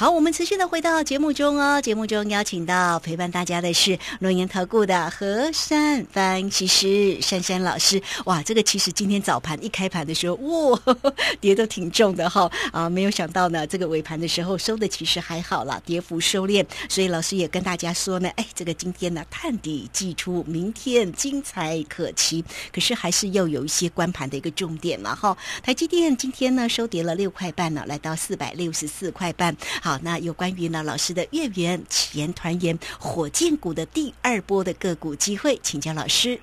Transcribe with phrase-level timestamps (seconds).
[0.00, 1.78] 好，我们持续的回到节目中哦。
[1.78, 8.00] 节目中邀请到陪伴大家的是龙岩投顾的何珊分析师珊珊老师。
[8.24, 10.80] 哇，这个其实今天早盘一开盘的时候，哇，
[11.38, 16.64] 跌都挺重的哈啊，没有想到呢，这个尾盘的时候收的其实还好啦，跌幅收敛。
[16.88, 22.42] 所以老师也跟大家说呢，哎，这个今天呢探底寄出，明天精彩可期。
[22.72, 25.36] 可是还是要有一些关盘的一个重点嘛哈。
[25.62, 29.54] 台积电今天呢收跌了六块半呢，来到四百六十四块半。
[29.82, 36.38] 好，那有关于呢老师的月圆前团圆火箭股的第二波的个股机会，请教老师。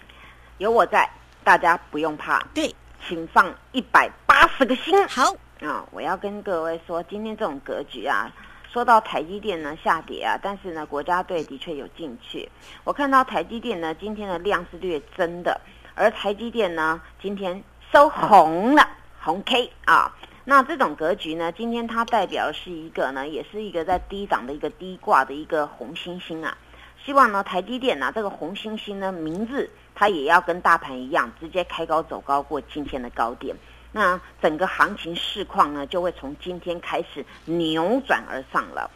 [0.57, 1.09] 有我在，
[1.43, 2.41] 大家不用怕。
[2.53, 2.73] 对，
[3.07, 5.07] 请放一百八十个心。
[5.07, 8.31] 好啊，我要跟各位说，今天这种格局啊，
[8.71, 12.49] 说到台积电呢下跌啊，但是呢国家队的确有进去。
[12.83, 15.59] 我看到台积电呢今天的量是略增的，
[15.95, 18.87] 而台积电呢今天收红了，
[19.19, 20.13] 红 K 啊。
[20.49, 21.51] 那这种格局呢？
[21.51, 26.57] 今天它代表是一个呢，也是一个在低档的一个低挂的一个红星星啊。
[27.03, 33.53] 希望呢，台积电呢这个红星星呢，明日它也要跟大盘一样，直接开高走高过今天的高点。
[33.91, 38.89] 那整个行情市况呢，就会从今天开始扭转而上了。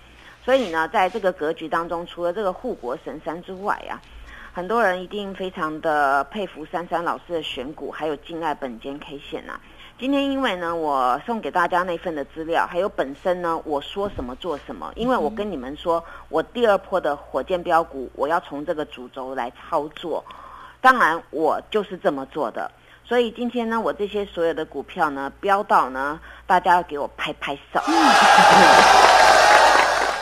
[0.46, 4.00] 所以呢，在这个格局当中，除了这个护国神山之外啊，
[4.54, 9.60] 很多人一定非常的佩服珊珊老师的选股，还有敬爱本间 K 线啊。
[10.02, 14.92] 今天因为呢，我送给大家那份的资料，还有本身呢，我说什么做什么。
[14.96, 20.26] 因为我跟你们说，我第二波的火箭标股，我要从这个主轴来操作。
[20.82, 22.72] 当然，我就是这么做的。
[23.06, 27.80] 所以今天呢，我这些所有的股票呢，标到呢，大家要给我拍拍手。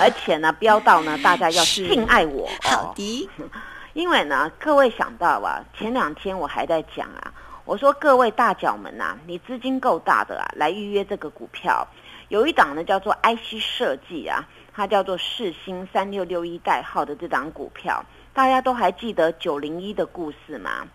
[0.02, 2.50] 而且呢，标到呢，大家要敬爱我。
[2.64, 3.30] 好的。
[3.96, 7.32] 因为呢，各位想到啊，前两天我还在讲啊。
[7.70, 11.88] 我说各位大脚们呐，你资金够大的啊，来预约这个股票。
[12.30, 18.04] 有一档呢叫做 IC 设计啊，它叫做世星三六六一代号的这档股票，
[18.34, 20.88] 大家都还记得九零一的故事吗？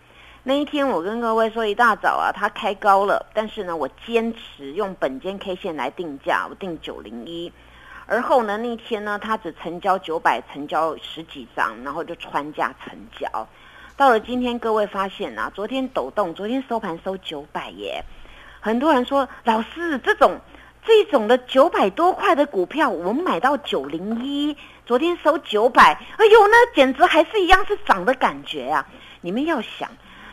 [0.43, 7.53] 那一天我跟各位说，一大早啊，它开高了，但是呢，我坚持用本间 K 线来定价，我定九零一。
[8.05, 13.47] 而后呢，那一天呢，它只成交九百，成交十几张，然后就穿价成交。
[13.97, 18.03] 到了今天，各位发现啊，昨天抖动，昨天收盘收九百耶。
[18.59, 20.37] 很多人说，老师这种
[20.85, 28.85] 这种的九百多块的股票，我们买到九零一，昨天收九百，哎呦，那简直还是一样是涨的感觉啊！
[29.21, 29.89] 你们要想，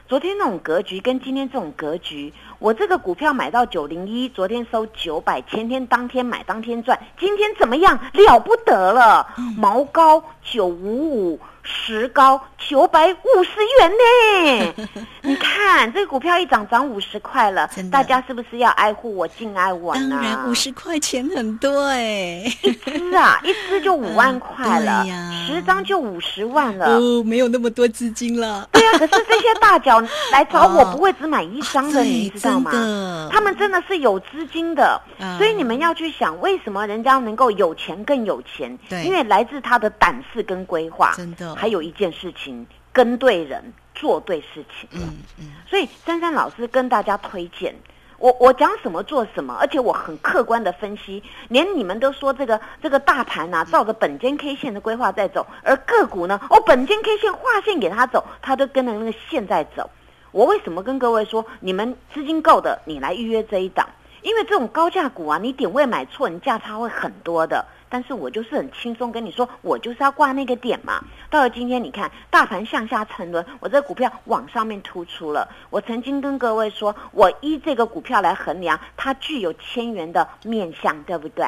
[0.09, 7.97] 昨天那种格局跟今天这种格局，我这个股票买到九零一，昨天收九百，前天当天买当天赚，今天怎么样？
[8.13, 9.25] 了不得了，
[9.57, 11.39] 毛高九五五。
[11.63, 13.51] 十高九百五十
[13.81, 14.87] 元呢？
[15.23, 20.09] 你看这个股票一涨涨五十块了，大家是不是要爱护我、敬爱我呢？
[20.11, 25.05] 当然，五十块钱很多哎，一支啊，一支就五万块了，
[25.47, 26.97] 十张就五十万了。
[26.97, 28.69] 哦，没有那么多资金了。
[28.73, 30.03] 对啊，可是这些大脚
[30.33, 33.29] 来找 我不会只买一张的，你知道吗？
[33.31, 35.01] 他们真的是有资金的，
[35.39, 38.77] 所以你们要去想，为什么人家能够有钱更有钱？
[38.89, 41.15] 对，因为来自他的胆识跟规划。
[41.17, 41.52] 真的。
[41.55, 44.89] 还有一件事情，跟对人，做对事情。
[44.93, 47.75] 嗯嗯，所以珊珊老师跟大家推荐，
[48.19, 59.91] 我我讲什么做什么，而且我很客观的分析，连你们都说这个这个大盘呐，照着本间 K 线的规划在走，而个股呢，哦，本间 K 线划线给他走，他都跟着那个线在走。
[60.31, 63.89] 我为什么跟各位说，你们资金够的，你来预约这一档？
[64.23, 67.65] 因为这种高价股啊，你点位买错，你价差会很多的。
[67.89, 71.05] 但是我就是很轻松跟你说，我就是要挂那个点嘛。
[71.29, 75.47] 到了今天，你看大盘向下沉沦，我这股票往上面突出了。
[75.69, 81.45] 我曾经跟各位说，我依这个股票来衡量，它具有千元的面相，对不对？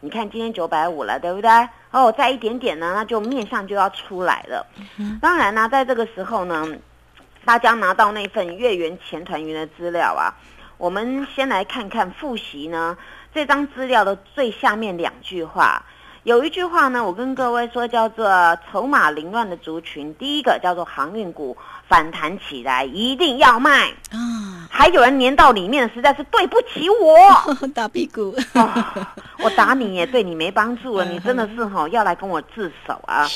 [0.00, 1.50] 你看今天九百五了，对不对？
[1.90, 4.66] 哦，再一点点呢，那就面相就要出来了。
[5.22, 6.66] 当然呢，在这个时候呢，
[7.46, 10.28] 大家拿到那份月圆前团圆的资料啊，
[10.78, 12.96] 我们先来看看复习呢。
[13.34, 15.84] 这张资料的最下面两句话，
[16.22, 18.26] 有一句话呢，我跟各位说叫做
[18.72, 20.14] “筹码凌乱的族群”。
[20.16, 21.56] 第一个叫做航运股
[21.86, 24.66] 反弹起来一定要卖啊！
[24.70, 28.34] 还有人粘到里面，实在是对不起我， 打屁股，
[29.44, 33.26] 我打你也对你没帮助了， 你真的是哈要来跟我自首啊！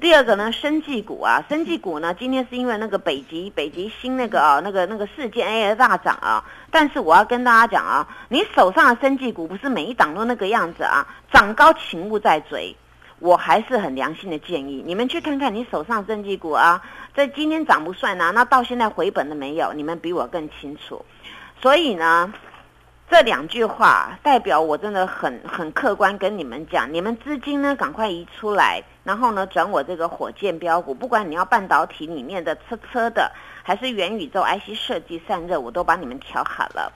[0.00, 6.44] 第二个呢，生技股啊，生技股呢，今天是因为那个北极北极星那个啊，那个那个事件 A 而大涨啊。
[6.70, 12.76] 但是我要跟大家讲啊，你手上的生技股不是每一档都那个样子啊，涨高请勿再追。
[13.18, 16.80] 我还是很良心的建议，你们去看看你手上生技股啊，
[17.16, 19.72] 在今天涨不算啊，那到现在回本了没有？
[19.72, 21.04] 你们比我更清楚。
[21.60, 22.32] 所以呢，
[23.10, 33.32] 这两句话代表我真的很很客观跟你们讲，你们资金呢赶快移出来，然后呢转我这个火箭标股，不管你要半导体里面的车车的，
[33.62, 36.92] 还是元宇宙 IC 设计散热，我都帮你们调好了。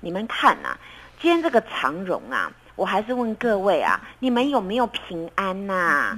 [0.00, 0.76] 你们看呐，
[1.20, 6.16] 今天这个长荣啊，我还是问各位啊，你们有没有平安呐？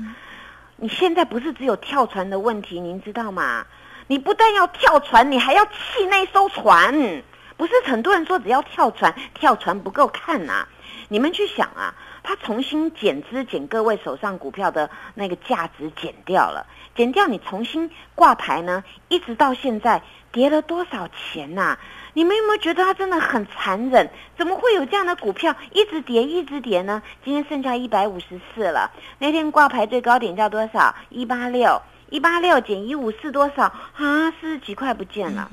[0.77, 3.65] 你现在不是只有跳船的问题，您知道吗？
[4.09, 7.23] 你不但要跳船，你还要气那艘船。
[7.59, 10.67] 不是很多人说只要跳船，跳船不够看呐。
[11.09, 21.79] 你们去想啊，他重新减资减各位手上股票的那个价值减掉了，减掉你重新挂牌呢，一直到现在跌了多少钱呐？
[22.13, 24.09] 你们有没有觉得他真的很残忍？
[24.37, 27.03] 怎么会有这样的股票一直跌一直跌呢？
[27.25, 30.95] 今天剩下一百五十四了，那天挂牌最高点叫多少？
[31.09, 31.83] 一八六。
[32.11, 34.31] 一八六减一五四多少啊？
[34.41, 35.49] 四十几块不见了，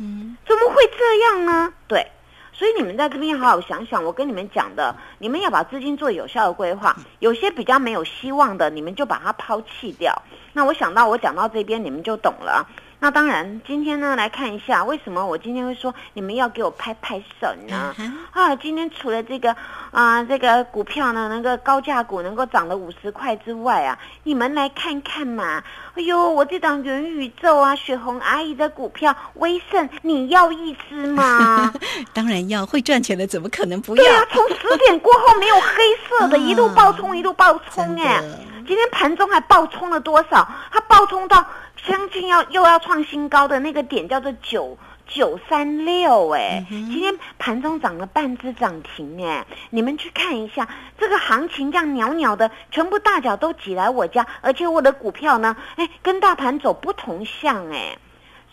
[0.47, 1.73] 怎么会这样呢？
[1.87, 2.07] 对，
[2.53, 6.95] 所以你们在这边好好想想，我跟你们讲的，你们要把资金做有效的规划。
[7.19, 10.13] 有些比较没有希望的，你们就把它抛弃掉。
[10.53, 12.65] 那我想到我讲到这边，你们就懂了。
[13.05, 17.93] 那当然，今天呢来看一下，为什么我今天会说你们要给我拍拍手呢？
[18.31, 19.55] 啊，今天除了这个
[19.91, 25.61] 啊这个股票呢，那个高价股能够涨了五十块之外啊，你们来看看嘛。
[25.93, 31.71] 哎呦，我这档元宇宙啊，雪红阿姨的股票威盛，你要一只吗？
[32.11, 34.03] 当然要，会赚钱的怎么可能不要？
[34.03, 35.67] 对啊，从十点过后没有黑
[36.09, 38.19] 色的，一路暴冲，一路暴冲哎。
[38.67, 40.49] 今天盘中还暴冲了多少？
[40.71, 41.45] 它暴冲到
[41.87, 44.77] 将近要又要创新高的那个点，叫做九
[45.07, 46.65] 九三六哎。
[46.69, 50.67] 今天盘中涨了半只涨停哎，你们去看一下
[50.97, 57.97] 这个行情，这样袅袅的，全部大脚都挤来我家，而且我的股票呢，哎，跟大盘走不同向哎。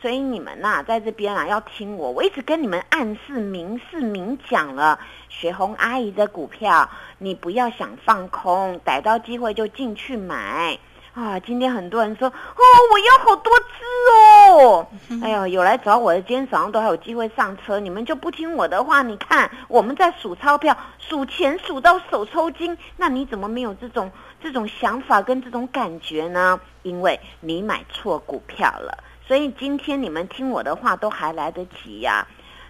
[0.01, 4.99] 所以你们呐，在这边啊，要听我，我一直跟你们暗示、明示、明讲了。
[5.29, 10.77] 雪红阿姨的股票，你不要想放空，逮到机会就进去买
[11.15, 11.39] 啊！
[11.41, 12.63] 今天很多人说，哦，
[12.93, 14.87] 我要好多只哦。
[15.23, 19.03] 哎呦，有来找我的，今天早上都还有机会上车，你们就不听我的话。
[19.03, 24.11] 你看，我们在数钞票，数钱数到手抽筋，那你怎么没有这种
[24.43, 26.59] 这种想法跟这种感觉呢？
[26.83, 29.05] 因为你买错股票了。
[29.27, 32.27] 所以今天你们听我的话都还来得及呀，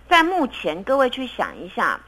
[0.09, 2.01] 在目前各位去想一下，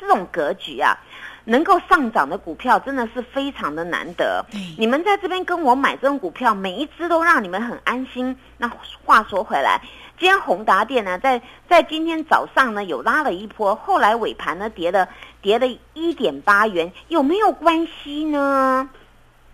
[0.00, 0.98] 这种格局啊，
[1.44, 4.44] 能够上涨的股票真的是非常的难得。
[4.78, 8.36] 你们在这边跟我买这种股票，每一只都让你们很安心。
[8.58, 8.70] 那
[9.04, 9.80] 话说回来，
[10.18, 15.08] 今天宏达电呢，在在今天早上呢有拉了一波，后来尾盘呢跌了
[15.40, 18.88] 跌了一点八元，有没有关系呢？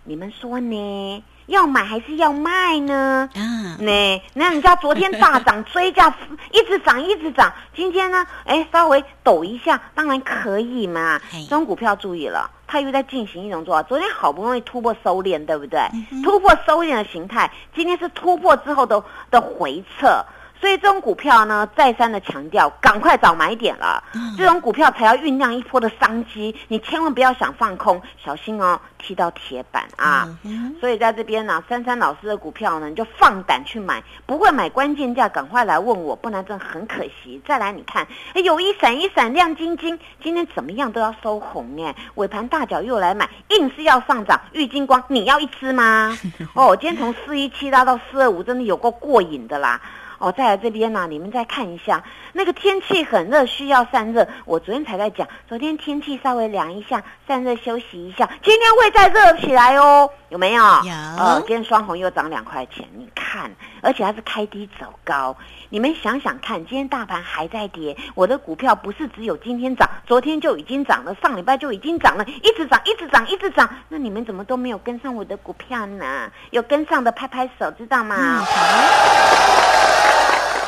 [0.03, 1.23] 你们说呢？
[1.49, 3.27] 要买还是要卖呢？
[3.35, 6.13] 嗯，那那人家昨天大涨，追价
[6.51, 11.19] 一直涨一直涨，今天呢，哎，稍微抖一下，当然可以嘛。
[11.31, 13.83] 这种股票注意了，它又在进行一种做法。
[13.83, 15.79] 昨天好不容易突破收敛，对不对？
[16.23, 20.23] 突破收敛的形态，今天是突破之后的的回撤。
[20.59, 24.03] 所以这种股票呢，再三的强调，赶快找买点了。
[24.37, 30.27] 这种股票才要酝酿一波的商机，你千万不要想放空，小心哦，踢到铁板啊！
[30.79, 37.41] 所以在这边呢，珊珊老师的股票呢，你就放胆去买，不会买关键价，赶快来问我，不然真的很可惜。
[37.47, 46.17] 再来，你看，哎，有一闪一闪亮晶晶，今天怎么样都要收红哎，尾盘大脚又来买，硬是要上涨，玉金光，你要一支吗？
[46.53, 49.79] 哦，今天从四一七拉到四二五，真的有够过瘾的啦！
[50.19, 54.27] 哦，再来这边呢，你们再看一下，那个天气很热，需要散热。
[54.45, 60.61] 我昨天才在讲，昨天天气稍微凉一下，散热休息一下，今天会再热起来哦，有没有？
[60.61, 60.93] 有。
[61.17, 63.49] 呃，今天双红又涨两块钱，你看，
[63.81, 65.35] 而且它是开低走高。
[65.69, 73.69] 你们想想看，今天大盘还在跌，我的股票不是只有今天涨，昨天就已经涨了，上礼拜就已经涨了，一直涨，一直涨，一直涨。
[73.87, 76.29] 那你们怎么都没有跟上我的股票呢？
[76.49, 78.43] 有跟上的拍拍手，知道吗？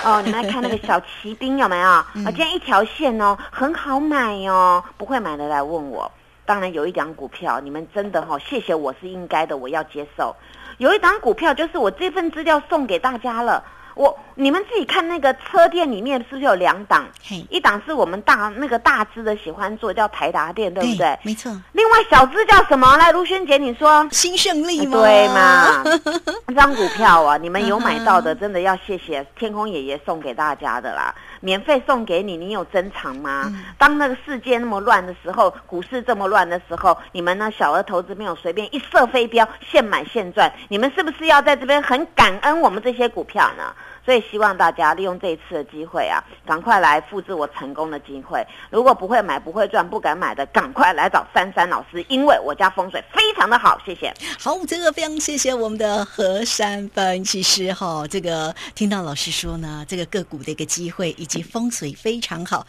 [0.03, 1.87] 哦，你们来看那个小骑兵有没有？
[1.87, 6.11] 啊， 今天一条线哦，很好买哦，不会买的来问我。
[6.45, 10.35] 当然有一档股票，你们真的哈，谢谢我是应该的，我要接受。
[10.79, 13.63] 有一档股票就是我这份资料送给大家了。
[13.95, 17.05] 我你们自己看那个车店里面是不是有两档？
[17.49, 21.17] 一档是我们大那个大只的喜欢做叫台达店，对不对？
[21.23, 21.51] 没错。
[21.73, 22.97] 另外小只叫什么？
[22.97, 25.01] 来，卢萱姐，你说新胜利吗？
[25.01, 25.83] 对嘛？
[26.47, 31.13] 这张股票啊，你们有买到的，真的要谢谢天空爷爷送给大家的啦。
[31.41, 33.51] 免费送给你，你有珍藏吗？
[33.77, 43.75] 当那个世界那么乱的时候，股市这么乱的时候，你们呢小额投资没有随便一射飞镖，现买现赚，你们是不是要在这边很感恩我们这些股票呢？
[44.03, 48.45] 所以希望大家利用这一次的机会啊，赶快来复制我成功的机会。
[48.69, 53.79] 如果不会买、不会赚、不敢买的，赶快来找珊珊老师，因为我家风水非常的好。
[53.85, 54.13] 谢谢。
[54.39, 58.05] 好，这个非常谢谢我们的何山分析师哈。
[58.07, 62.65] 这个听到老师说呢，这个个股的一个机会以及风水非常好。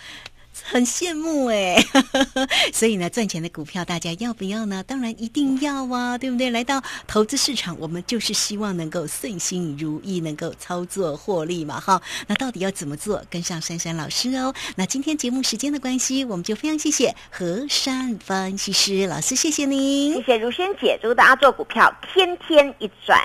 [0.64, 1.76] 很羡慕哎，
[2.72, 4.82] 所以呢，赚钱的股票大家要不要呢？
[4.86, 6.50] 当然一定要啊，对不对？
[6.50, 12.00] 来到投资市场，我们就是希望能够顺心如意，能够操作获利嘛，哈。
[12.26, 13.22] 那到底要怎么做？
[13.30, 14.54] 跟上珊珊老师哦。
[14.76, 23.20] 那今天节目时间的关系，我们就非常谢谢何山分析师老师，谢谢您，谢谢如萱姐，祝大家做股票天天一赚。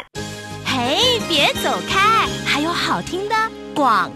[0.65, 3.36] 嘿，别走开，还有好听的
[3.74, 4.12] 广。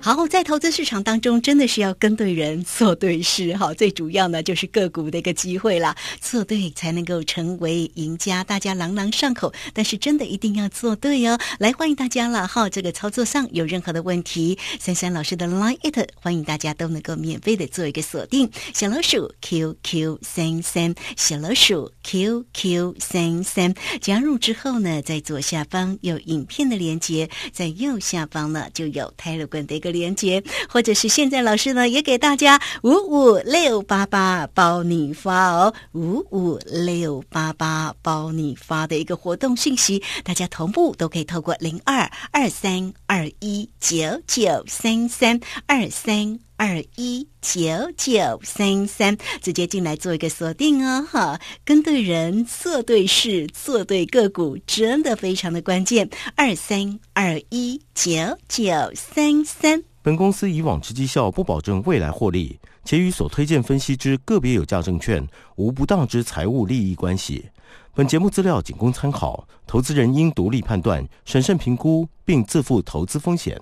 [0.00, 3.56] 好，在投资市场当中，真的是要跟对人，做对事。
[3.56, 8.44] 哈，最主要呢就是个股的一个机会啦，做对才能够成为赢家。
[8.44, 11.38] 大家朗朗上口，但是真的一定要做对哦。
[11.58, 12.68] 来，欢迎大家了哈！
[12.68, 18.50] 这个操作上有任何的问题，三三老师的 Line it，欢迎大家都能够免费的做一个锁定。
[18.74, 29.62] 小老鼠 QQ 三三，小老鼠 QQ 三三，加入之后呢，在左下方有影片的连接，在右下方呢就有泰勒管。
[29.72, 47.60] 一个连接，或者是现在老师呢也给大家五五六八八包你发哦，五五六八八包你发的一个活动信息，大家同步都可以透过零二二三二一九九三三二三二一九
[47.96, 58.12] 九三三直接进来做一个锁定哦，哈，跟对人做对事做对个股真的非常的关键，二三二一九
[58.48, 58.62] 九
[58.94, 59.82] 三三。
[60.02, 65.26] 本公司以往之绩效不保证未来获利，且与所推荐分析之个别有价证券
[65.56, 67.44] 无不当之财务利益关系。
[67.92, 73.60] 本节目资料仅供参考，投资人应独立判断、审慎评估，并自负投资风险。